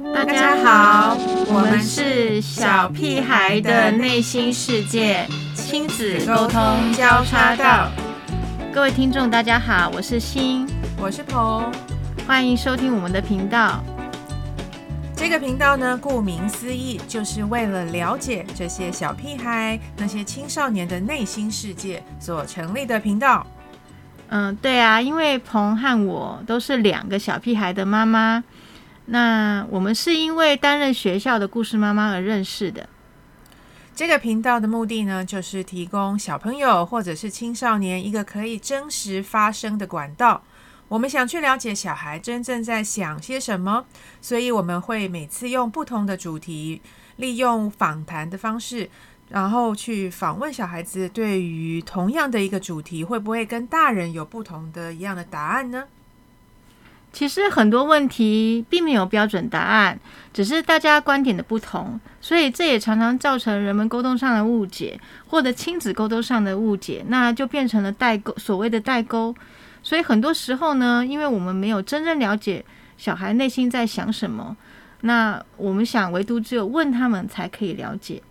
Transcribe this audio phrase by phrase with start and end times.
[0.00, 1.16] 大家好，
[1.48, 5.26] 我们是小屁孩的内心世界，
[5.56, 7.90] 亲子沟通交叉道。
[8.72, 10.68] 各位听众，大家好，我是欣，
[11.00, 11.68] 我是鹏，
[12.28, 13.82] 欢迎收听我们的频道。
[15.16, 23.44] 这个频道呢，顾名思义，就是为了了解这些小屁孩、那些青少年的内心世界所成立的频道。
[24.28, 28.44] 嗯，对啊，因为鹏和我都是两个小屁孩的妈妈。
[29.10, 32.88] 那我们是因为担任学校的故事妈妈而认识的。
[33.94, 40.42] 这个频道的目的呢，就是提供小朋友或者是青少年一个可以真实发声的管道。
[40.88, 43.84] 我们想去了解小孩真正在想些什么，
[44.20, 46.80] 所以我们会每次用不同的主题，
[47.16, 48.88] 利用访谈的方式，
[49.30, 55.84] 然后去访问小孩子，对于同样的一个主题，会不会跟大人有不同的一样的答案呢？
[57.10, 59.98] 其实很多问题并没有标准答案，
[60.32, 69.34] 只是大家观点的不同，所以这也常常造成人们沟通上的误解，或者亲子沟通上的误解，那就变成了代沟，所谓的代沟。
[69.82, 72.64] 所以很多时候呢，因为我们没有真正了解
[72.96, 74.56] 小孩内心在想什么，
[75.00, 78.22] 那我们想唯独只有问他们才可以了解。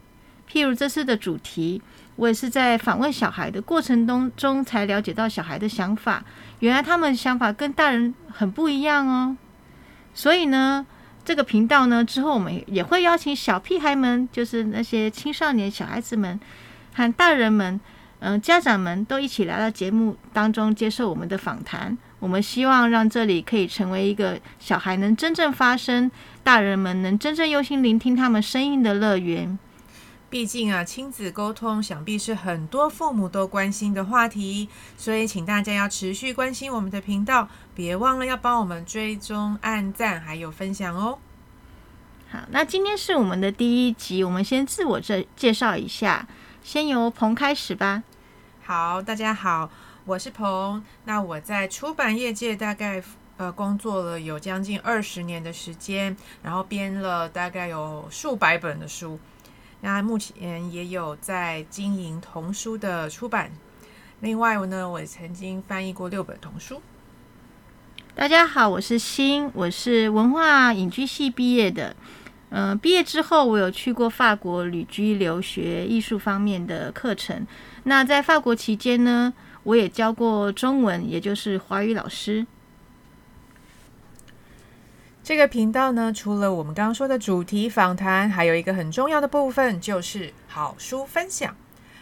[0.49, 1.81] 譬如这次的主题。
[2.17, 6.21] 我也是在访问小孩的过程当中才了解到小孩的想法，
[6.59, 9.37] 原来他们想法跟大人很不一样哦。
[10.13, 10.85] 所以呢，
[11.23, 16.39] 这个频道呢之后我们也会邀请小屁孩们，就是那些青少年小孩子们
[16.93, 17.79] 和大人们，
[18.19, 21.97] 嗯，家长们都一起来到节目当中接受我们的访谈。
[22.19, 26.09] 我们希望让这里可以成为一个小孩能真正发声，
[26.43, 29.59] 大人们能真正用心聆听他们声音的乐园。
[30.29, 41.19] 毕竟啊，亲子沟通想必是很多父母都关心的话题，所以请大家要持续关心我们的频道，别忘了要帮我们追踪、按赞还有分享哦。
[42.29, 46.27] 好，那今天是我们的第一集，我们先自我介介绍一下，
[46.61, 48.03] 先由鹏开始吧。
[48.61, 49.71] 好，大家好，
[50.03, 50.83] 我是鹏。
[51.05, 53.01] 那我在出版业界大概
[53.37, 59.17] 呃工作了有将近二十年的时间，然后编了大概有数百本的书。
[59.81, 63.51] 那目前也有在经营童书的出版，
[64.21, 66.81] 另外呢，我曾经翻译过六本童书。
[68.15, 71.95] 大家好，我是欣，我是文化影剧系毕业的。
[72.49, 77.45] 嗯，毕业之后我有去过法国旅居留学艺术方面的课程。
[77.83, 82.47] 那在法国期间呢，我也教过中文，也就是华语老师。
[85.27, 91.53] 这个频道呢，除了我们刚刚说的主题访谈，还有一个很重要的部分，就是好书分享。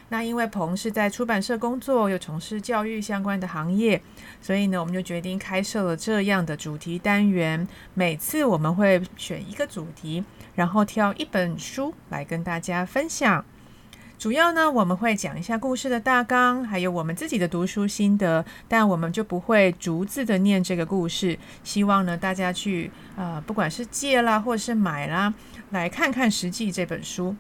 [0.10, 4.00] 那因为彭是在出版社工作，又从事教育相关的行业，
[4.40, 7.68] 所以呢，我们就决定开设了这样的主题单元。
[7.96, 13.44] 每次我们会选一个主题，然后挑一本书来跟大家分享。
[14.18, 21.38] 主要呢，我们会讲一下故事的大纲，还有我们自己的读书心得，但我们就不会逐字的念这个故事。
[21.64, 25.34] 希望呢，大家去呃，不管是借啦，或者是买啦，
[25.72, 27.36] 来看看实际这本书。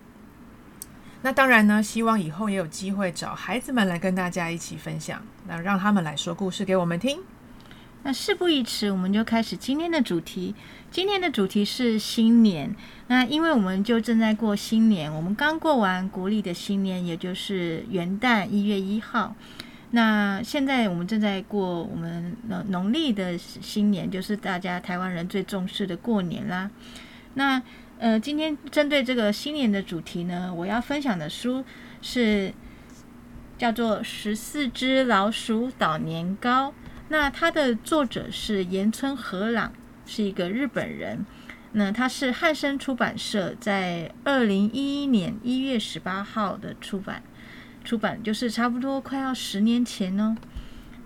[1.21, 7.19] 那当然呢，希望以后也有机会找孩子们来跟大家一起分享，那让他们来说故事给我们听。
[8.05, 10.53] 那事不宜迟，我们就开始今天的主题。
[10.91, 12.71] 今天的主题是新年。
[13.07, 19.35] 那因为我们就正在过新年，我们刚过完国历的新年，也就是元旦一月一号。
[19.89, 26.69] 那现在我们正在过我们农农历的新年，就是大家台湾人最重视的过年啦。
[27.33, 27.59] 那
[27.97, 31.65] 呃，今天针对这个新年的主题呢，我要分享的书
[32.03, 32.53] 是
[33.57, 36.69] 叫做《十四只老鼠捣年糕》。
[37.09, 39.73] 那它的作者是岩村和朗，
[40.05, 41.25] 是一个日本人。
[41.73, 47.21] 那他是汉生出版社在二零一一年一月十八号的出版，
[47.83, 50.37] 出版就是差不多快要十年前哦。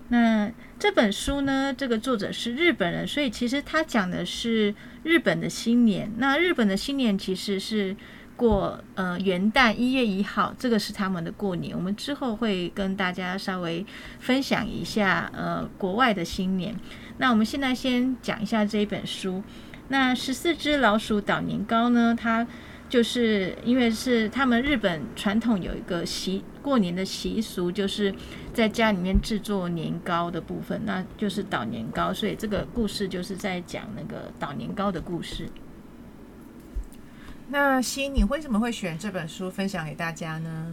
[0.08, 6.12] 那这本书呢，这个作者是日本人，所以其实他讲的是日本的新年。
[6.18, 7.96] 那日本的新年其实是。
[8.40, 11.76] 过呃元旦一月一号，这个是他们的过年。
[11.76, 13.84] 我们之后会跟大家稍微
[14.18, 16.74] 分享一下呃国外的新年。
[17.18, 19.42] 那我们现在先讲一下这一本书。
[19.88, 22.16] 那十四只老鼠捣年糕呢？
[22.18, 22.46] 它
[22.88, 28.14] 就是因为是他们日本传统有一个习过年的习俗，就是
[28.54, 32.10] 在家里面制作年糕的部分，那就是捣年糕。
[32.10, 35.46] 所以这个故事就是在讲那个捣年糕的故事。
[37.52, 40.72] 那西，你为什么会选这本书分享给大家呢？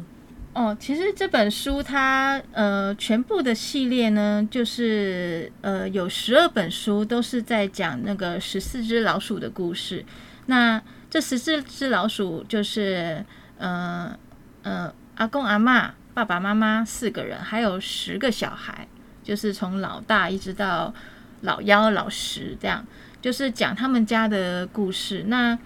[0.53, 10.06] 哦，其实这本书它呃全部的系列呢，就是呃有十二本书都是在讲那个十四只老鼠的故事。
[10.45, 13.25] 那这十四只老鼠就是
[13.57, 14.15] 呃
[14.62, 18.88] 呃阿公阿妈、爸爸妈妈四个人，还有十个小孩，
[19.24, 20.94] 就是从老大一直到
[21.41, 22.85] 老幺、老十这样，
[23.19, 25.24] 就是讲他们家的故事。
[25.27, 25.57] 那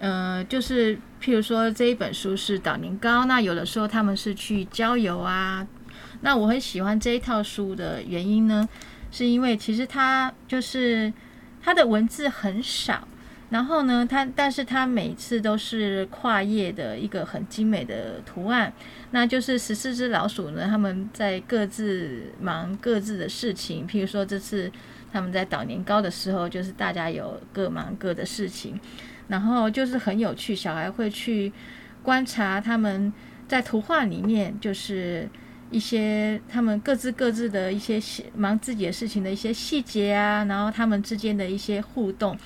[0.00, 0.98] 呃就是。
[1.22, 5.68] 譬如说这一本书是导年糕，那有的时候他们是去郊游啊。
[6.22, 8.66] 那我很喜欢这一套书的原因呢，
[9.10, 11.12] 是因为其实它就是
[11.62, 13.06] 它的文字很少，
[13.50, 18.72] 然后呢，它但是它每次都是跨页的一个很精美的图案。
[19.10, 23.86] 那就是十四只老鼠呢，他们在各自忙各自的事情。
[23.86, 24.72] 譬如说这次
[25.12, 28.80] 他们在捣年糕的时候，就是大家有各忙各的事情。
[29.30, 31.52] 然后就是很有趣，小孩会去
[32.02, 33.12] 观察他们
[33.46, 35.28] 在图画里面，就是
[35.70, 38.02] 一些他们各自各自的一些
[38.34, 42.36] 忙自己的事情的一些细节啊，然后他们之间的一些互动，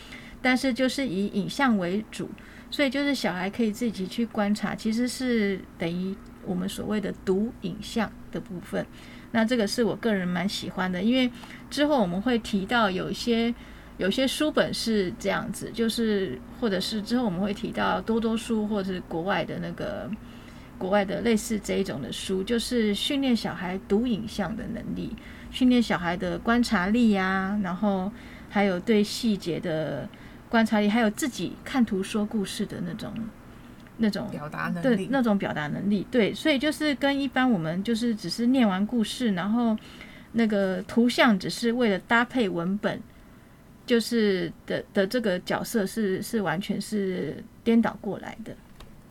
[0.43, 2.29] 但是就是以影像为主，
[2.71, 6.15] 所以就是小孩可以自己去观察，其实是等于
[6.45, 8.85] 我们所谓的读影像的部分。
[9.33, 11.31] 那这个是我个人蛮喜欢的，因为
[11.71, 13.55] 之后我们会提到有一些。
[13.97, 20.11] 有些书本是这样子，就是或者是之后我们会提到多多书，或者是国外的那个
[20.77, 25.15] 国外的类似这一种的书，就是训练小孩读影像的能力，
[25.53, 28.11] 训练小孩的观察力呀，然后
[28.51, 30.09] 还有对细节的
[30.49, 33.13] 观察力，还有自己看图说故事的那种
[33.99, 39.77] 那种表达能力，那种表达能力，对，所以就是跟一般我们就是只是念完故事，然后
[40.33, 43.01] 那个图像只是为了搭配文本。
[43.87, 48.55] 就是的的这个角色是是完全是颠倒过来的。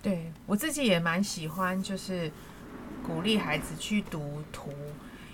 [0.01, 2.31] 对我自己也蛮喜欢，就是
[3.05, 4.71] 鼓励孩子去读图，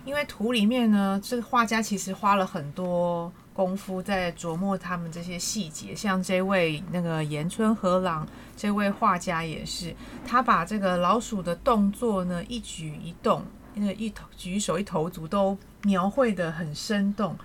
[0.06, 5.95] 因为图里面呢，这个画家其实花了很多功夫在琢磨他们这些细节。
[5.95, 9.95] 像这位那个岩村和朗这位画家也是，
[10.25, 13.44] 他把这个老鼠的动作呢，一举一动，
[13.74, 17.35] 那个一头举手一投足都描绘的很生动。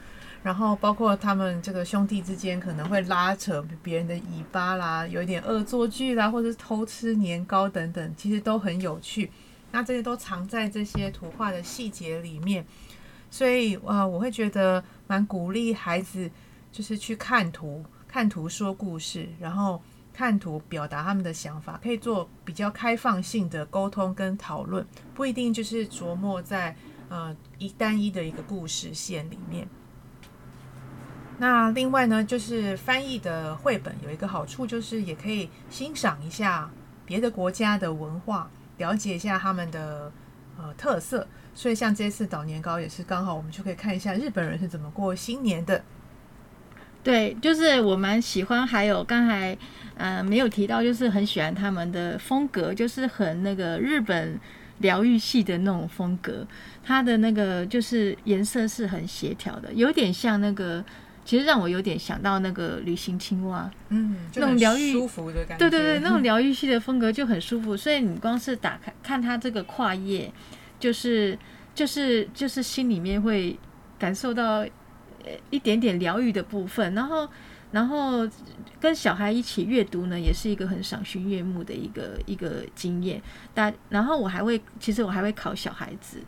[0.45, 9.31] 然后包括他们这个兄弟之间可能会拉扯别人的尾巴啦，有一点恶作剧啦，或者是偷吃年糕等等，其实都很有趣。
[9.73, 12.63] 那这些都藏在这些图画的细节里面，
[13.31, 16.31] 所以呃，我会觉得蛮鼓励孩子，
[16.71, 19.83] 就是去看图，看图说故事，然后
[20.13, 26.77] 看图表达他们的想法，可以做比较开放性的沟通跟讨论，不一定就是琢磨在
[27.09, 29.67] 呃一单一的一个故事线里面。
[31.39, 36.71] 那另外呢，就是翻译的绘本有一个好处，就是也可以欣赏一下
[37.05, 38.49] 别的国家的文化，
[38.79, 40.13] 了解一下他们的
[40.57, 41.27] 呃特色。
[41.53, 45.83] 所以像这次捣年糕也是刚好，我们就可以看一下日本人是怎么过新年的。
[47.03, 49.59] 对，就是我蛮喜欢，还有刚才
[49.97, 54.39] 呃没有提到，就是很喜欢他们的风格，就是很那个日本
[54.79, 56.47] 疗愈系的那种风格。
[56.85, 60.85] 它的那个就是颜色是很协调的，有点像那个。
[61.25, 67.77] 其实让我有点想到那个旅行青蛙，嗯，那种疗愈舒服的感觉，对对对，那种疗愈系的风格就很舒服。
[67.77, 70.31] 所以你光是打开看它这个跨页，
[70.79, 71.39] 就是
[71.75, 73.59] 就是就是心里面会
[73.99, 76.93] 感受到呃一点点疗愈的部分。
[76.95, 77.27] 然后
[77.73, 78.29] 然后
[78.79, 83.23] 跟小孩一起阅读呢，也是一个很赏心悦目的一个一个经验。
[83.55, 86.19] 但然后我还会，其实我还会考小孩子。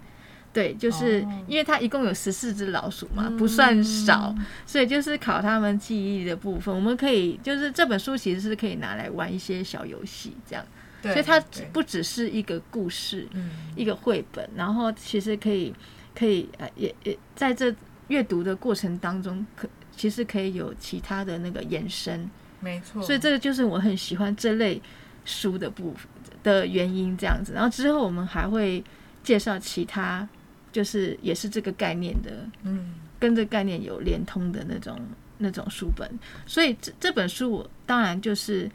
[0.56, 4.34] 对，就是因为它一共有十四只老鼠嘛，不算少，
[4.64, 6.74] 所以就是考他们记忆的部分。
[6.74, 10.64] 我们可以就是这本书其实是可以拿来玩一些小游戏，这样。
[11.02, 11.12] 对。
[11.12, 11.38] 所以它
[11.74, 13.28] 不只是一个故事，
[13.74, 15.74] 一个绘本，然后其实可以
[16.14, 17.74] 可以呃也也在这
[18.08, 22.30] 阅读的过程当中，可其实可以有其他的那个延伸。
[22.60, 23.02] 没错。
[23.02, 24.80] 所以这个就是我很喜欢这类
[25.26, 26.08] 书的部分
[26.42, 27.52] 的原因，这样子。
[27.52, 28.82] 然后之后我们还会
[29.22, 30.26] 介绍其他。
[30.76, 32.30] 就是也是这个概念的，
[32.64, 35.00] 嗯，跟这概念有连通的那种
[35.38, 36.06] 那种书本，
[36.44, 38.70] 所以这这本书我当然就是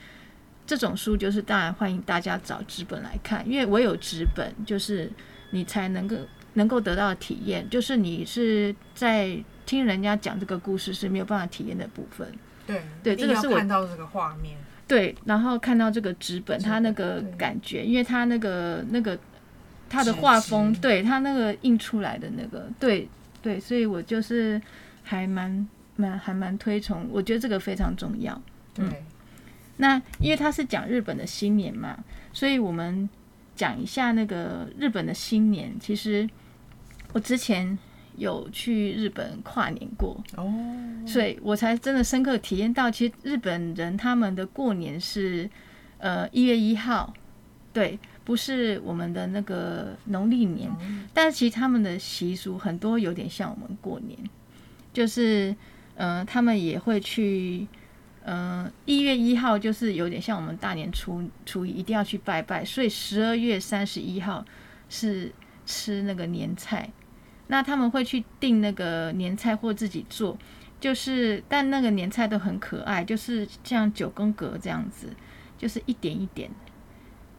[0.65, 5.11] 这种书，就是当然欢迎大家找纸本来看，因为我有纸本，就是
[5.51, 6.15] 你才能够
[6.53, 12.27] 能够得到体验，就是你是在听人家讲这个故事是没有办法体验的部分。
[12.65, 19.15] 对对，这个是我看到这个画面，对，然后看到这个纸本，它那个感觉，因为它那个那个。
[19.91, 23.07] 他的画风，对他那个印出来的那个，对
[23.41, 24.59] 对，所以我就是
[25.03, 25.67] 还蛮
[25.97, 28.41] 蛮还蛮推崇，我觉得这个非常重要。
[28.73, 28.85] 对，
[29.75, 33.09] 那因为他是讲日本的新年嘛，所以我们
[33.53, 35.75] 讲一下那个日本的新年。
[35.77, 36.27] 其实
[37.11, 37.77] 我之前
[38.15, 40.53] 有去日本跨年过，哦，
[41.05, 45.49] 所以我才真的深刻体验到，其实日本人他们的过年是
[45.97, 47.13] 呃一月一号，
[47.73, 50.69] 对，不是我们的那个农历年，
[51.13, 54.17] 但是其实他们的习俗很多有点像我们过年，
[54.93, 55.55] 就是
[55.95, 57.67] 呃他们也会去。
[58.23, 64.45] 嗯，一月一号就是有点像我们大年初初一一定要去拜拜，所以十二月三十一号
[64.89, 65.31] 是
[65.65, 66.87] 吃那个年菜。
[67.47, 70.37] 那他们会去订那个年菜或自己做，
[70.79, 75.07] 就是但那个年菜都很可爱，就是像九宫格这样子，
[75.57, 76.47] 就是一点一点，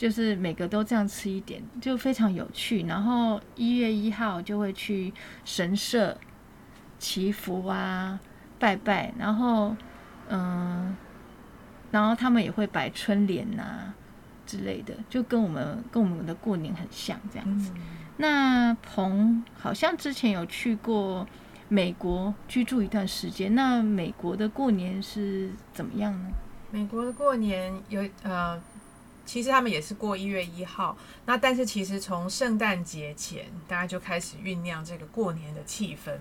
[0.03, 2.83] 就是每个都这样吃一点，就非常有趣。
[2.89, 6.19] 然后一月一号就会去神社
[6.99, 8.19] 祈福啊，
[8.59, 9.77] 拜拜，然后。
[10.35, 10.97] 嗯，
[11.91, 13.93] 然后他们也会摆春联呐
[14.47, 17.71] 之类的，就跟我们跟我们的过年很像这样子。
[18.17, 21.27] 那彭好像之前有去过
[21.69, 26.31] 美国居住一段时间，那美国的过年是怎么样呢？
[26.71, 28.59] 美国的过年有呃，
[29.25, 36.13] 其实他们也是过一月一号，那但是其实从圣诞节前，大家就开始酝酿这个过年的气氛，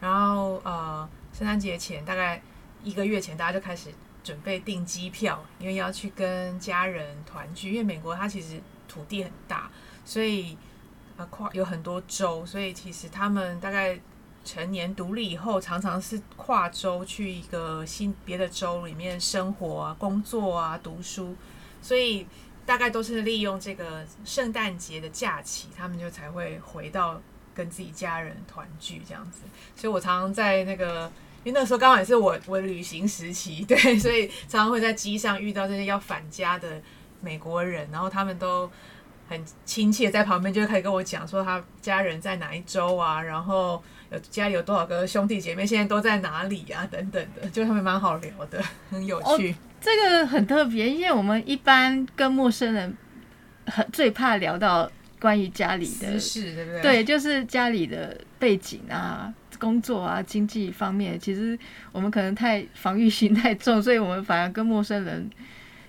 [0.00, 2.42] 然后呃，圣诞节前大概。
[2.84, 3.90] 一个月前，大家就开始
[4.24, 7.70] 准备订机票，因为要去跟家人团聚。
[7.70, 9.70] 因为美国它其实土地很大，
[10.04, 10.58] 所以
[11.16, 13.96] 呃跨有很多州，所以其实他们大概
[14.44, 21.36] 成年独立以后，常常是跨州去一个新别的州里面生活啊、工作啊、读书，
[21.82, 22.26] 所以
[22.64, 27.20] 大概都是利用这个圣诞节的假期，他们就才会回到
[27.54, 29.40] 跟自己家人团聚这样子。
[29.76, 31.12] 所以我常常在那个。
[31.44, 36.80] 因为那时候刚好也是我我旅行时期，对， 所以常常会在机上遇到这些要返家的
[37.20, 38.70] 美国人，然后他们都
[39.28, 43.82] 很亲切，在旁边就开始跟我讲说他家人在哪一州啊，然后
[44.12, 49.54] 有家里有多少个兄弟姐妹，现在都在哪里啊，等等的，就他们蛮好聊的，很有趣。
[49.80, 52.96] 这个很特别，因为我们一般跟陌生人
[53.66, 54.90] 很最怕聊到
[55.20, 56.82] 关于家里的事，对不对？
[56.82, 59.32] 对，就是家里的背景啊。
[59.58, 61.56] 工作啊，经济方面，其实
[61.92, 65.30] 我们可能太防御心太重，所以我们反而跟陌生人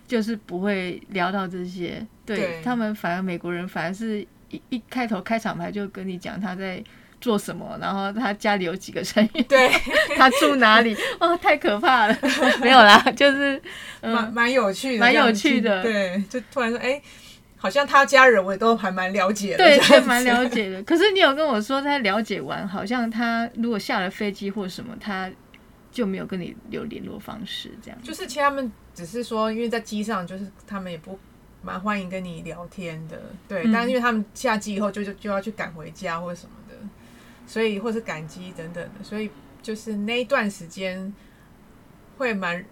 [0.06, 2.06] 就是不会聊到这些。
[2.24, 6.84] 对他们，反而美国人反而是一一开头开场白就跟你讲他在
[7.24, 9.70] 做什么，然后他家里有几个成员，对
[10.18, 12.18] 他住哪里，哦，太可怕了。
[12.60, 13.62] 没有啦，就是
[14.02, 15.82] 蛮蛮有趣的，蛮有趣的。
[15.82, 17.02] 对，就突然说，哎。
[17.56, 20.84] 好像他家人我也都还蛮了解的，对，还蛮了解的。
[20.84, 25.32] 可是你有跟我说，他了解完，好像他如果下了飞机或什么，他
[25.90, 27.98] 就没有跟你留联络方式，这样。
[28.04, 31.18] 就是其实他们只是说，因为在机上，就是他们也不
[31.62, 33.64] 蛮欢迎跟你聊天的，对。
[33.72, 36.63] 但是因为他们下机以后就就就要去赶回家或者什么的，
[37.46, 39.30] 所以或是感激等等的，所以
[39.62, 41.14] 就是那一段时间
[42.18, 42.64] 会蛮。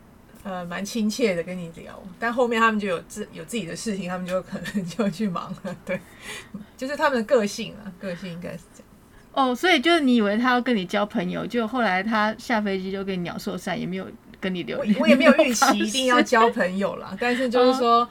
[0.44, 5.76] 呃，蛮亲切的跟你聊，但后面他们就有自有自己的事情，他们就可能就去忙了。
[5.86, 6.02] 对，
[6.76, 8.88] 就是他们的个性啊，个性应该是这样。
[9.34, 14.08] 哦，所以就是你以为他要跟你交朋友，就后来他下飞机就跟你鸟兽散，也没有
[14.40, 14.80] 跟你留。
[15.00, 18.10] 我也没有预期 一定要交朋友啦，但是就是说，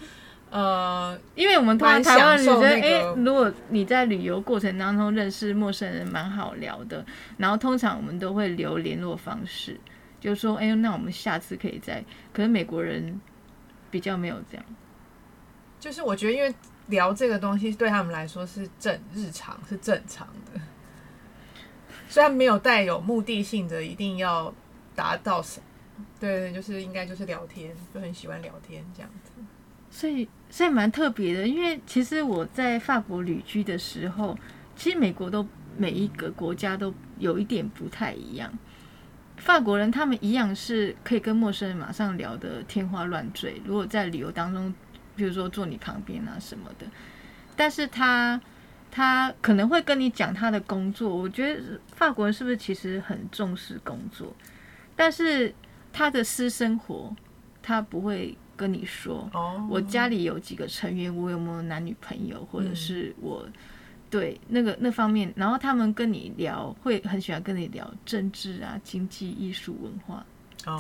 [0.51, 7.07] 呃，因为我们台湾人觉得，哎，如果你在旅游过程当中认识陌生人，蛮好聊的。
[7.39, 9.79] 然后通常我们都会留联络方式。
[10.19, 12.05] 就说，哎，那我们下次可以再。
[12.33, 13.21] 可是美国人
[13.91, 14.65] 比较没有这样。
[15.79, 16.55] 就是我觉得，因为
[16.89, 20.61] 聊这个东西对他们来说是正日常，是正常的。
[22.09, 24.53] 虽然没有带有目的性的，一定要
[24.97, 25.67] 达到什么。
[26.19, 29.31] 对对，就是应该就是聊天，就很喜欢聊天这样子。
[29.91, 31.49] 所以，所以蛮特别的。
[31.49, 34.37] 因为其实我在法国旅居的时候，
[34.77, 35.47] 其实美国都
[35.79, 38.53] 每一个国家都有一点不太一样。
[39.37, 43.63] 法国人他们一样是可以跟陌生人马上聊的天花乱坠。
[43.65, 44.75] 如果在旅游当中，
[45.17, 46.87] 比如说坐你旁边啊什么的，
[47.57, 48.39] 但是他
[48.91, 51.15] 他可能会跟你讲他的工作。
[51.17, 54.35] 我觉得法国人是不是其实很重视工作？
[54.95, 55.55] 但是
[55.91, 57.17] 他的私生活
[57.63, 59.29] 他不会跟你说。
[59.33, 63.49] 哦，我家里有几个成员，我有没有男女朋友，或者是我。
[64.11, 70.27] 对，那个那方面，然后他们跟你聊，会很喜欢跟你聊政治啊、经济、艺术、文化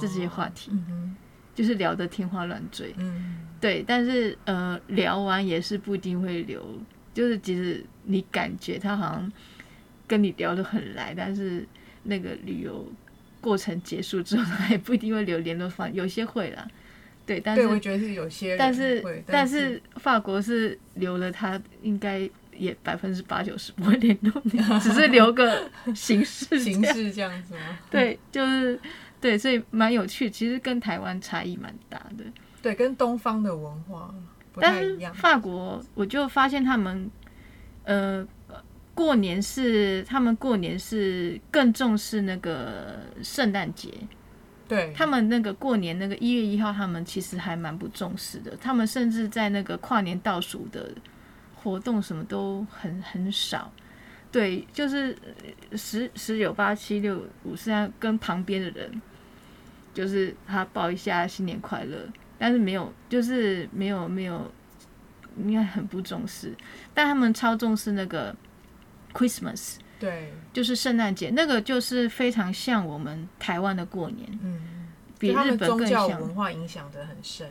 [0.00, 0.72] 这些话题，
[1.54, 2.92] 就是聊得天花乱坠。
[2.98, 6.60] 嗯，对，但是呃，聊完也是不一定会留，
[7.14, 9.32] 就是即使你感觉他好像
[10.08, 11.64] 跟你聊得很来，但是
[12.02, 12.84] 那个旅游
[13.40, 16.66] 过程结束之后，他也不一定会留联络方，有些会啦。
[17.30, 27.78] 对，但是，我觉得是有些人但是会，但是法国是留了他应该也百分之八九十不会联络你， 只是留个形式形式这样子吗？
[27.88, 28.76] 对，就是
[29.20, 32.24] 对，所以蛮有趣，其实跟台湾差异蛮大的。
[32.60, 34.12] 对，跟东方的文化
[34.52, 35.14] 不但是太一样。
[35.14, 37.08] 法国，我就发现他们，
[37.84, 38.26] 呃，
[38.92, 43.88] 过年是他们过年是更重视那个圣诞节，
[44.70, 50.92] 对，他们那个过年那个一月一号，他们其实还蛮不重视的，他们甚至在那个跨年倒数的
[51.56, 53.72] 活动什么都很很少。
[54.30, 55.18] 对，就是
[55.72, 59.02] 十十九八七六五是要跟旁边的人，
[59.92, 62.08] 就是他报一下新年快乐，
[62.38, 64.48] 但是没有，就是没有没有，
[65.36, 66.54] 应该很不重视。
[66.94, 68.32] 但他们超重视那个
[69.12, 74.88] Christmas，对，就是圣诞节，那个就是非常像我们台湾的过年，嗯，
[75.18, 76.20] 比日本更们宗教像。
[76.20, 77.48] 文化影响的很深。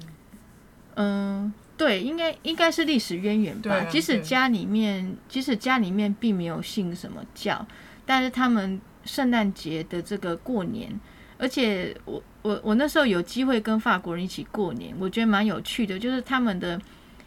[0.96, 3.76] 嗯，对，应该应该是历史渊源吧。
[3.76, 7.66] 啊即使家里面，即使家里面并没有信什么教，
[8.06, 11.00] 但是他们圣诞节的这个过年，
[11.38, 16.82] 而且我我我那时候有机会跟法国人一起过年，我觉得蛮有趣的，就是他们的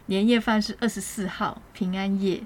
[0.06, 2.42] 年夜饭是二十四号平安夜。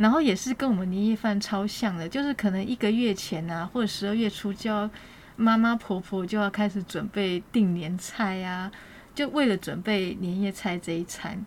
[0.00, 4.88] 然后也是跟我们年夜饭超像的，就是可能一个月前啊，或者十二月初就要
[5.36, 8.72] 妈妈婆婆就要开始准备订年菜啊，
[9.14, 11.44] 就为了准备年夜菜这一餐，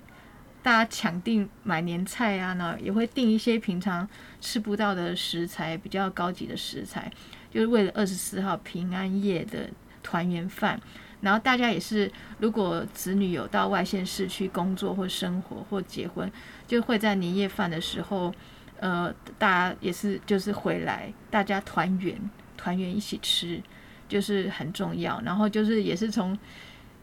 [0.61, 4.07] 大家抢订买年菜啊，然后也会订一些平常
[4.39, 7.11] 吃不到的食材，比较高级的食材，
[7.49, 9.67] 就是为了二十四号平安夜的
[10.03, 10.79] 团圆饭。
[11.23, 16.29] 然后大家也是，如果子女有到外县市去工作或生活或结婚，
[16.67, 18.33] 就会在年夜饭的时候，
[18.79, 23.63] 呃，大家也是就是回来，大家团圆，团圆一起吃，
[24.09, 25.21] 就是很重要。
[25.21, 26.37] 然后就是也是从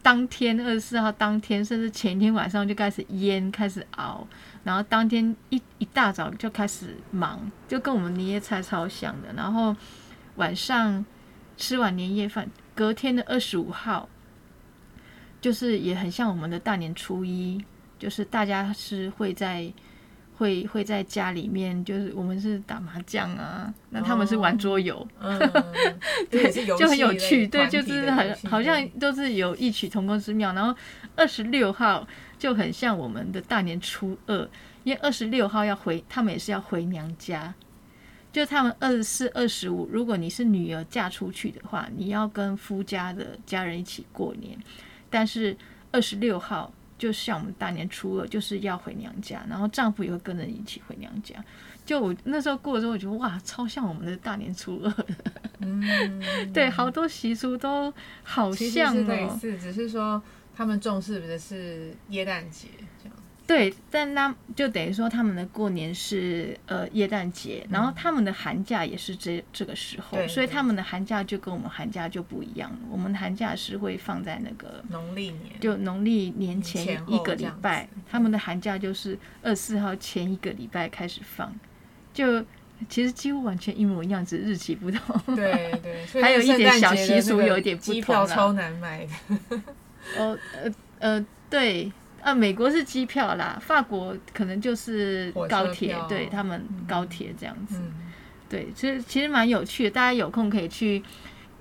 [0.03, 4.27] 当天二十四号当天，甚至前一天晚上就开始腌，开始熬，
[4.63, 9.33] 然后当天一一大早就开始忙，就跟我们年夜菜超像的。
[9.35, 9.75] 然后
[10.35, 11.03] 晚上
[11.57, 14.09] 吃完年夜饭，隔天的二十五号，
[15.41, 17.61] 就是也很像我们的大年初一，
[17.99, 19.69] 就是大家是会在
[20.37, 25.39] 会会在家里面，就是我们是打麻将啊，那他们是玩桌游，嗯，
[26.29, 30.53] 对，就很有趣，对，就是很好像都是有异曲同工之妙。
[30.53, 30.75] 然后
[31.15, 34.49] 二十六号就很像我们的大年初二，
[34.83, 37.53] 因为二十六号要回，他们也是要回娘家。
[38.31, 44.57] 就他们二十四、二十五，如果你是女儿嫁出去的话，你要跟夫家的家人一起过年。
[45.11, 45.55] 但是
[45.91, 51.35] 二十六号，就像我们大年初二，就是要回娘家，然后丈夫也会跟着一起回娘家。
[51.85, 55.05] 就我那时候过的时候，我觉得哇，超像我们的大年初二。
[55.59, 55.83] 嗯，
[56.53, 57.93] 对，好多习俗都
[58.23, 59.37] 好其实像是类哦。
[59.39, 60.21] 似，只是说
[60.55, 62.67] 他们重视的是耶诞节
[63.03, 63.17] 这样。
[63.51, 72.77] 对，但那就等于说他们的过年是呃耶诞节，然后他们的寒假也是这这个时候，所以他们的寒假就跟我们寒假就不一样了。
[72.89, 81.53] 我们的寒假是会放在那个农历年就农历年前一个礼拜，他们的寒假就是二十四号前一个礼拜开始放，
[82.13, 82.41] 就
[82.87, 85.35] 其实几乎完全一模一样，只是日期不同。
[85.35, 89.61] 对对， 还有一点小习俗有一点不同机票超难买的。
[90.17, 98.11] 哦，呃呃，对，啊，美国是机票啦，法国可能就是高铁，对他们高铁这样子，嗯，
[98.47, 101.01] 对，其实其实蛮有趣的，大家有空可以去，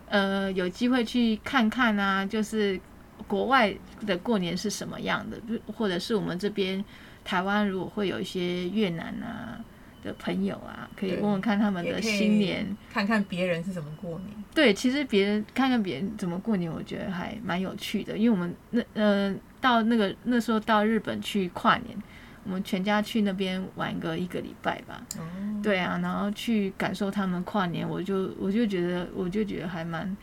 [0.08, 2.78] 呃，有机会去看看啊，就是
[3.26, 3.74] 国外
[4.06, 5.38] 的过年是什么样的，
[5.76, 6.84] 或者是我们这边
[7.24, 9.58] 台湾如果会有一些越南啊
[10.02, 12.76] 的朋友啊，可以问问看他们的新年。
[12.92, 14.30] 看看别人是怎么过年。
[14.54, 18.16] 对，其实别人看看别人怎么过年，我觉得还蛮有趣的。
[18.16, 21.96] 因为我们那呃到那个那时候到日本去跨年，
[22.44, 25.00] 我们全家去那边玩个一个礼拜吧。
[25.18, 25.22] 哦，
[25.62, 30.16] 对啊，然后去感受他们跨年，我就我就觉得我就觉得还蛮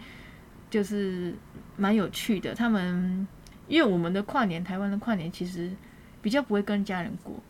[0.70, 1.36] 就是
[1.76, 2.56] 蛮有趣的。
[2.56, 3.28] 他们
[3.68, 5.72] 因为我们的跨年，台湾的跨年其实
[6.22, 7.42] 比较不会跟家人过。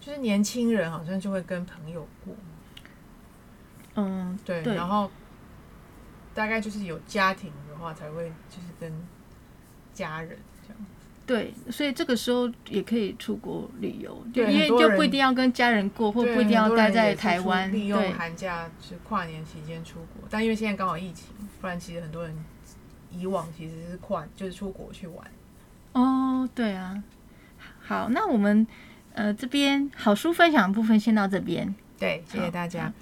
[0.00, 2.32] 就是年轻人好像就会跟朋友过，
[3.96, 5.10] 嗯，对，对然后
[6.32, 8.92] 大概就是有家庭的话才会就是跟
[9.92, 10.82] 家人这样。
[11.26, 17.72] 对，所以这个时候也可以出国旅游，就对因为就不一定要跟家人过，或不一定要待在台湾。
[17.72, 21.28] 利用对，寒假是跨年期间出国，但因为现在刚好疫情，
[21.60, 22.32] 不然其实很多人
[23.10, 25.26] 以往其实是跨就是出国去玩。
[25.94, 27.02] 哦，对啊。
[27.80, 28.64] 好，那我们
[29.14, 31.74] 呃这边好书分享的部分先到这边。
[31.98, 32.92] 对，谢谢大家。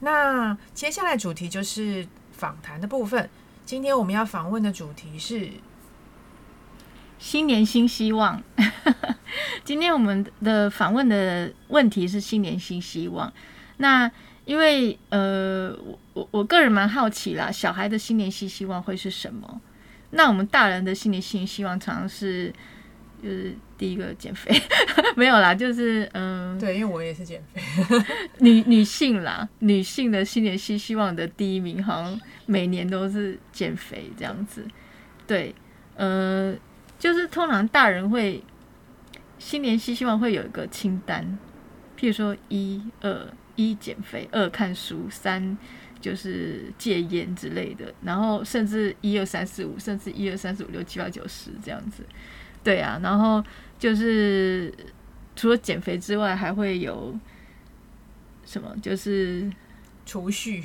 [0.00, 3.30] 那接下来主题就是访谈的部分。
[3.64, 5.50] 今天我们要访问的主题是
[7.18, 8.42] 新年新希望。
[9.64, 13.32] 今天我们的访问的问题是新年新希望。
[13.76, 14.10] 那
[14.44, 19.60] 因为呃，我我我个人蛮好奇啦，小孩的新年新希望会是什么？
[20.10, 22.50] 那我们大人的新年新希望常常是
[23.22, 24.50] 就是第一个减肥，
[25.14, 27.60] 没有啦，就是嗯，对，因为我也是减肥。
[28.40, 34.66] 女女性啦，女性的新年新希望的第一名，好像每年都是减肥这样子。
[35.26, 35.54] 对，
[35.94, 36.54] 呃，
[36.98, 38.42] 就是通常大人会
[39.38, 41.38] 新年新希望会有一个清单，
[41.96, 45.56] 譬如说一二一减肥，二看书，三
[46.00, 52.04] 就是戒烟之类的，然后甚至一二三四五，甚至一二三四五六七八九十这样子。
[52.64, 53.42] 对啊，然后
[53.78, 54.72] 就是
[55.36, 57.16] 除了减肥之外，还会有
[58.44, 58.74] 什么？
[58.82, 59.50] 就是
[60.04, 60.64] 储蓄，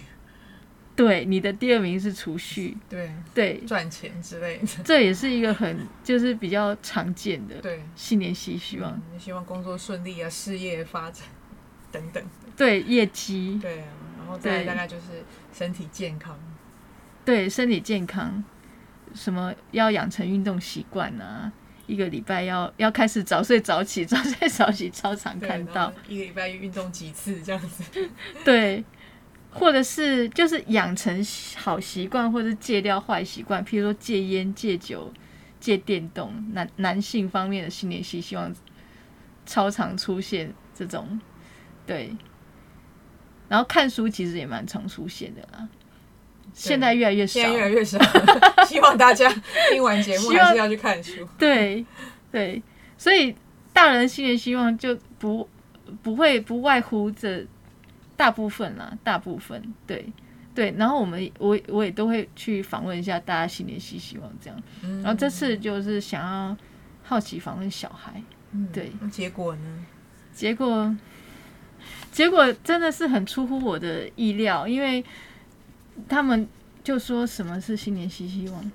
[0.96, 4.68] 对你的第二名是储蓄，对对，赚钱之类的。
[4.84, 8.92] 这也是一个很就是比较常见的对，新年希希望。
[9.12, 11.26] 嗯希望工作顺利啊，事业发展
[11.92, 12.24] 等等。
[12.56, 13.88] 对业绩，对啊，
[14.20, 16.38] 然后再大概就是身体健康。
[17.26, 18.44] 对身体健康，
[19.16, 21.52] 什么要养成运动习惯啊？
[21.86, 25.92] 一个礼拜要要开始早睡早起， 早睡早起超常看到。
[26.08, 28.10] 一个礼拜运动几次这样子。
[28.46, 28.84] 对，
[29.54, 35.12] 或者是就是养成好习惯，或者是戒掉坏习惯，譬如说戒烟、戒酒、
[35.60, 36.34] 戒电动。
[36.54, 38.54] 男男性方面的新年新希望
[39.46, 41.20] 超常出现这种，
[41.86, 42.16] 对。
[43.50, 45.68] 然后看书其实也蛮常出现的啦，
[46.54, 47.50] 现在越来越少现。
[47.50, 48.00] 在越来越少，
[48.66, 49.32] 希望大家
[49.72, 51.28] 听完节目还是要去看书。
[51.38, 51.86] 对
[52.32, 52.64] 对，
[52.98, 53.36] 所以
[53.72, 55.48] 大人新年希望就不
[56.02, 57.46] 不会不外乎这
[58.16, 60.12] 大部分啦，大部分对
[60.54, 60.74] 对。
[60.78, 64.64] 然后我们我我也都会去访问一下大家新年新希望这样。
[64.84, 66.58] 嗯然后这次就是想要
[67.04, 68.22] 好奇访问小孩，
[68.52, 69.86] 嗯对那结果呢？
[70.34, 70.96] 结果
[72.12, 75.04] 结果真的是很出乎我的意料，因为
[76.08, 76.48] 他们
[76.84, 78.72] 就说什么是新年新希望，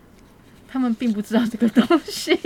[0.69, 2.37] 他们并不知道这个东西。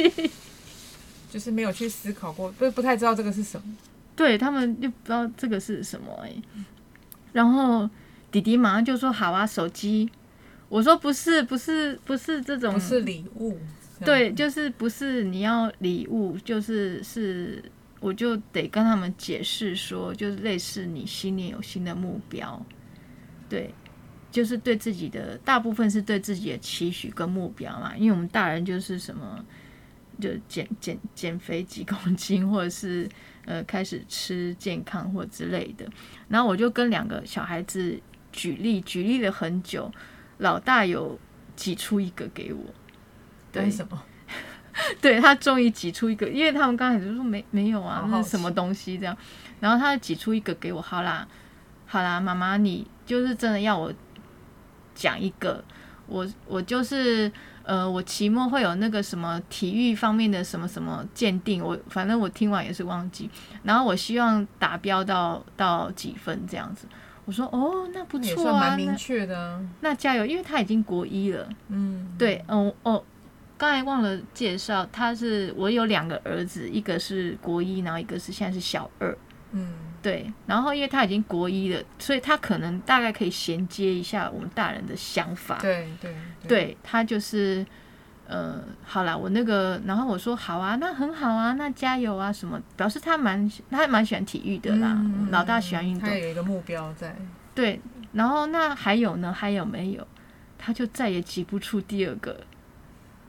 [1.30, 3.66] 就是没有去思考过，不不太知道这个是什么。
[4.14, 6.30] 对他们就不知道这个是什么哎、
[7.32, 7.88] 然后
[8.30, 10.10] 弟弟马上就说好啊，手机。
[10.68, 13.58] 我说不是不是不是这种，不是礼物。
[14.04, 17.62] 对，就是不是你要礼物，就是是
[18.00, 22.60] 我就得跟他们解释说，就是类似你心里有新的目标，
[23.48, 23.72] 对，
[24.30, 29.44] 就是对自己的大部分是对自己的期许跟目标嘛，因为我们大人就是什么。
[30.22, 33.08] 就减减减肥几公斤， 或者是
[33.44, 35.84] 呃开始吃健康或之类的。
[36.28, 39.90] 然后我就跟两个小孩子举例，举例了很久，
[40.38, 41.18] 老大有
[41.56, 42.62] 挤出一个给我，
[43.50, 44.02] 对什么？
[45.02, 49.14] 对他终于挤出一个，因为他们刚开始就说没没有啊那是什么东西这样，
[49.60, 51.28] 然后他挤出一个给我，好啦，
[51.84, 53.92] 好啦，妈妈你就是真的要我
[54.94, 55.62] 讲一个，
[56.06, 57.30] 我我就是
[57.64, 63.30] 呃，我期末会有那个什么体育方面的什么什么鉴定，我反正我听完也是忘记，
[63.62, 66.86] 然后我希望达标到到几分这样子。
[67.24, 69.60] 我说哦，那不也错啊，算蛮明那确的啊。
[69.80, 71.48] 那加油，因为他已经国一了。
[71.68, 73.02] 嗯，对，嗯，哦，
[73.56, 79.16] 刚才忘了介绍，他是我有两个儿子，一个是国一，然后一个是现在是小二。
[79.52, 85.58] 嗯，对，然后因为他已经国一了，所以他可能大概可以衔接一下我们大人的想法。
[85.60, 86.14] 对对
[86.48, 87.64] 对他就是，
[88.26, 97.14] 呃，好啦，我那个，然后我说好啊，那很好啊，那加油啊，什么，表示他蛮他蛮喜欢体育的啦，嗯老大喜欢运动他，有一个目标在。
[97.54, 97.80] 对，
[98.12, 99.32] 然后那还有呢？
[99.32, 100.06] 还有没有？
[100.58, 102.40] 他就再也挤不出第二个。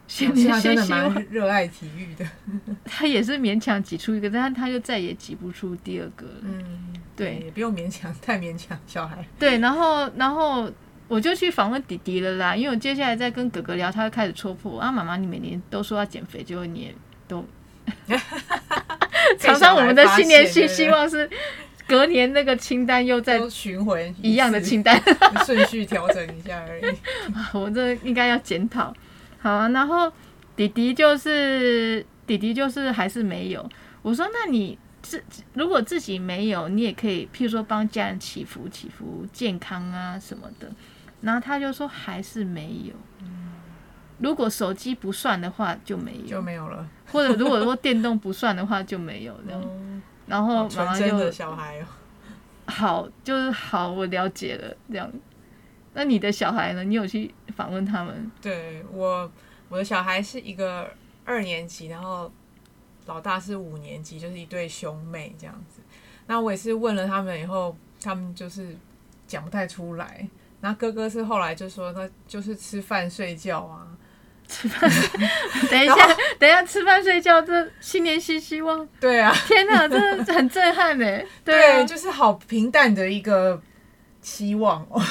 [0.08, 2.26] 新表示他真的年新希望，蛮热爱体育的。
[2.86, 6.34] 他也是勉强挤出一个，但是他就再也挤不出第二个了。
[6.44, 9.26] 嗯，对也不用勉强，太勉强小孩。
[9.40, 10.72] 对，然后然后
[11.08, 16.96] 我就去访问弟弟了啦，因为我接下来在跟哥哥聊，他会开始戳破啊，妈妈，你每年都说要减肥，结果你也
[17.28, 17.44] 都
[19.40, 21.30] 常常我们的新年新希望是
[21.88, 25.02] 隔年那个清单又在都巡回一样的清单。
[25.46, 26.96] 顺序调整一下而已。
[27.54, 28.94] 我这应该要检讨。
[29.44, 30.10] 好啊，然后
[30.56, 33.70] 弟弟就是弟弟就是还是没有。
[34.02, 35.22] 我说那你自
[35.54, 40.72] 如果自己没有，你也可以，譬如说帮家人祈福祈福健康啊什么的。
[41.20, 42.94] 然后他就说还是没有。
[44.20, 46.88] 如果手机不算的话就没有，就没有了。
[47.12, 49.62] 或者如果说电动不算的话就没有这样。
[49.62, 51.86] 嗯，然后妈妈就小孩哦。
[52.68, 55.12] 好，就是好，我了解了这样。
[55.94, 56.84] 那你的小孩呢？
[56.84, 58.32] 你有去访问他们？
[58.42, 59.32] 对我，
[59.70, 60.92] 我的小孩是一个
[61.24, 62.32] 二年级，然后
[63.06, 65.82] 老大是五年级，就是一对兄妹这样子。
[66.28, 68.76] 那我也是问了他们以后，他们就是
[69.28, 70.28] 讲不太出来。
[70.62, 73.86] 然后哥哥是后来就说他就是吃饭睡觉啊，
[74.48, 74.90] 吃 饭
[75.70, 75.96] 等一下，
[76.40, 78.88] 等一下，吃饭睡觉，这新年新希望。
[79.00, 81.26] 对啊，天哪，这很震撼 哎。
[81.44, 83.62] 对，啊，就是好平淡的一个
[84.22, 85.02] 期望哦。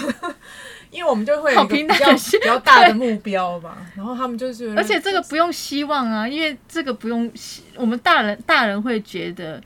[0.92, 3.78] 因为我们就会有好平淡比较比较大的目标吧。
[3.96, 9.60] 然后他们就是，而且这个不用希望啊，因为这个不用希，我们大人大人会觉得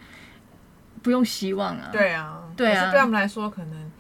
[1.02, 1.90] 不用希望啊。
[1.92, 3.90] 对啊，对啊对他们来说，可能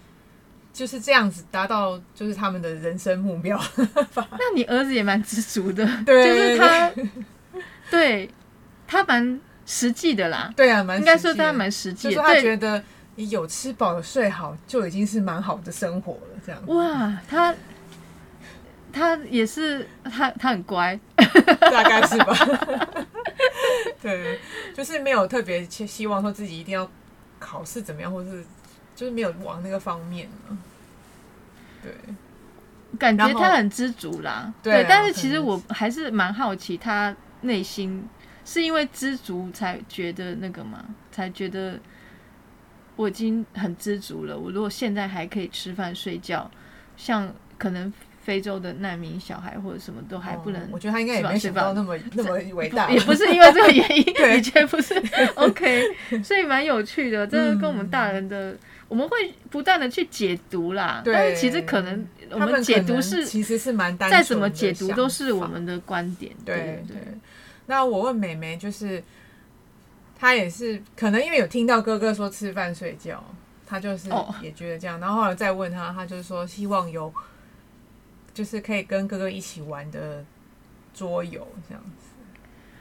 [0.72, 3.60] 就是这样子达到就是他们的人生目标。
[4.14, 6.92] 那你儿子也蛮知足的， 对就是他，
[7.90, 8.30] 对
[8.86, 10.52] 他蛮实际的啦。
[10.54, 12.82] 对啊，蛮应该说他蛮实际的，就是他觉得
[13.16, 16.40] 你有吃饱有睡好，就已经是蛮好的生活了。
[16.44, 17.54] 这样，哇，他
[18.92, 20.98] 他也是他他很乖，
[21.60, 22.34] 大概是吧？
[24.00, 24.38] 对，
[24.74, 26.88] 就是没有特别希希望说自己一定要
[27.38, 28.44] 考试怎么样，或是
[28.94, 30.56] 就是没有往那个方面啊
[31.82, 31.92] 对，
[32.98, 34.52] 感觉他很知足啦。
[34.62, 38.06] 对啊但是其实我还是蛮好奇，他内心
[38.44, 40.84] 是因为知足才觉得那个吗？
[41.10, 41.78] 才觉得
[42.96, 44.36] 我已经很知足了。
[44.36, 46.50] 我如果现在还可以吃饭睡觉，
[46.96, 54.94] 像可能非洲的难民小孩或者什么都还不能、哦我觉得他应该也没想到那么那么伟大， 也不是因为这个原因， 对的确不是
[55.36, 55.84] OK，
[56.24, 57.24] 所以蛮有趣的。
[57.26, 58.56] 这个跟我们大人的，
[58.88, 59.16] 我们会
[59.48, 61.02] 不断的去解读啦。
[61.04, 66.32] 但是其实可能我他们解读是其实是蛮再怎么解读都是我们的观点。
[66.44, 66.96] 对对对。
[67.66, 69.02] 那我问妹妹，就是
[70.18, 73.22] 她也是可能因为有听到哥哥说吃饭睡觉，
[73.66, 74.98] 他就是哦也觉得这样。
[74.98, 77.12] 然后后来再问他，他就是说希望有
[78.32, 80.24] 就是可以跟哥哥一起玩的
[80.94, 82.06] 桌游这样子。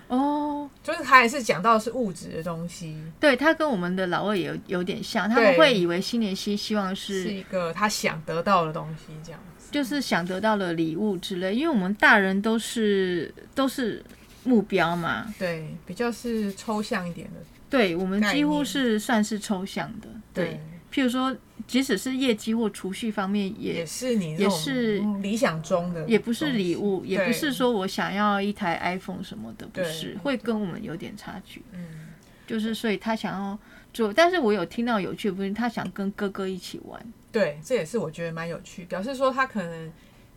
[0.07, 9.69] 哦，就是他也是讲到是物质的东西，对他跟我们的老二也有有点像，他们会以为新年希希望是是一个他想得到的东西，这样子。
[9.71, 14.01] 就是想得到的礼物之类，因为我们大人都是都是
[14.45, 17.39] 目标嘛，对，比较是抽象一点的。
[17.69, 20.59] 对我们几乎是算是抽象的，对。
[20.93, 21.35] 譬如说，
[21.67, 31.61] 即使是业绩或储蓄方面也，也是你也是嗯理想中的，也不是礼物，也不是说我想要一台 iPhone 什么的，不是，会跟我们有点差距。
[31.73, 32.07] 嗯，
[32.47, 33.59] 就是所以他想要
[33.93, 37.05] 做，但是我有听到有趣的部分，他想跟哥哥一起玩。
[37.29, 39.91] 对，这也是我觉得蛮有趣，表示说他可能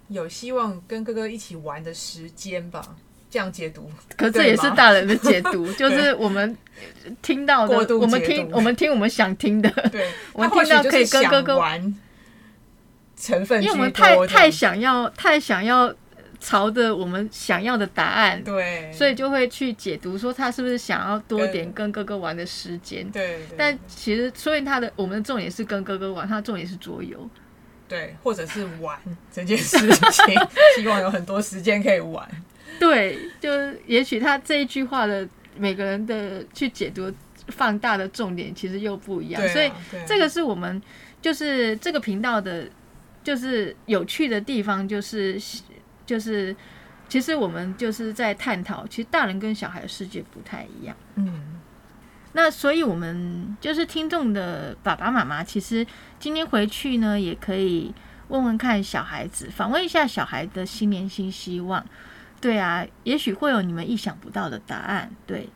[0.08, 2.96] 有希望跟哥哥一起玩的时间吧，
[3.30, 3.90] 这样解读。
[4.16, 6.56] 可是这也是大人的解读， 就是我们
[7.22, 11.94] 听到的我们听我们听我们想听的，对， 我们听到可以跟哥哥玩
[13.16, 15.92] 成分，因为我们太太想要太想要
[16.40, 23.08] 朝着我们想要的答案，对，所以就会去解读说他是不是想要多跟点跟哥哥玩的时间。
[23.10, 27.28] 对，对但其实，所以他的我们的重点是跟哥哥玩，他的重点是桌游。
[27.88, 28.96] 对，或者是玩
[29.32, 30.34] 这件事情，
[30.76, 32.28] 希望有很多时间可以玩。
[32.78, 37.12] 对，就是也许他这一句话的每个人的去解读
[37.48, 39.70] 放大的重点其实又不一样，啊所以
[40.06, 40.80] 这个是我们
[41.20, 42.68] 就是这个频道的，
[43.24, 45.40] 就是有趣的地方，就是
[46.06, 46.54] 就是
[47.08, 50.94] 其实我们就是在探讨，其实大人跟小孩的世界不太一样。
[51.16, 51.58] 嗯，
[52.34, 55.84] 那所以，我们就是听众的爸爸妈妈，其实
[56.20, 57.92] 今天回去呢，也可以
[58.28, 61.84] 问问看小孩子，访问一下小孩的新年新希望。
[62.40, 65.10] 对啊，也许会有你们意想不到的答案。
[65.26, 65.48] 对，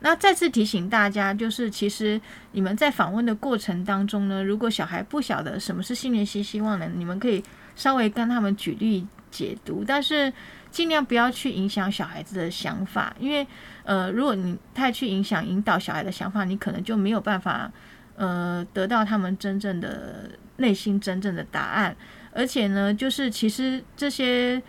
[0.00, 2.20] 那再次提醒大家，就是其实
[2.52, 7.42] 你们在访问的过程当中呢，如果小孩不晓得什么是新年新希望呢，你们可以
[7.74, 10.32] 稍微跟他们举例解读，但是
[10.70, 13.46] 尽量不要去影响小孩子的想法，因为
[13.84, 17.70] 呃，如果你太去影响引导小孩的想法，你可能就没有办法
[18.16, 21.96] 呃得到他们真正的内心真正的答案。
[22.32, 24.62] 而且呢，就是其实这些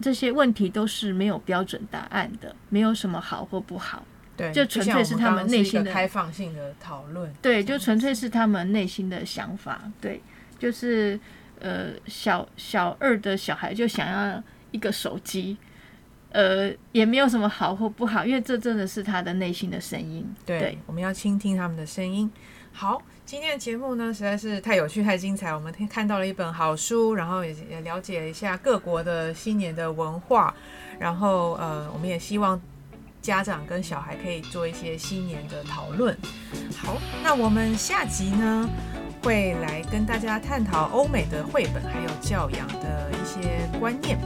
[0.00, 4.04] 这些问题都是没有标准答案的，没有什么好或不好。
[4.36, 7.32] 对，就纯粹是他们内心的开放性的讨论。
[7.42, 9.90] 对，就纯粹是他们内心的想法。
[10.00, 10.22] 对，
[10.60, 11.18] 就是
[11.58, 15.56] 呃，小小二的小孩就想要一个手机，
[16.30, 20.24] 呃，也没有什么好或不好，因为这真的是他的内心的声音。
[20.46, 22.30] 对，对我们要倾听他们的声音。
[22.70, 25.54] 好，今天的节目呢实在是太有趣、太精彩。
[25.54, 30.54] 我们看到了一本好书，然后也也了解一下各国的新年的文化，
[30.98, 32.58] 然后呃，我们也希望
[33.20, 36.16] 家长跟小孩可以做一些新年的讨论。
[36.74, 38.66] 好，那我们下集呢
[39.22, 44.18] 会来跟大家探讨欧美的绘本还有教养的一些观念。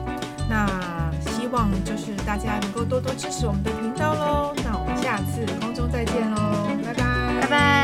[0.49, 0.65] 那
[1.27, 4.55] 希望就是大家能够多多支持我们的频道喽。
[4.63, 6.69] 那我们下次空中再见喽。
[6.85, 7.82] 拜拜，拜拜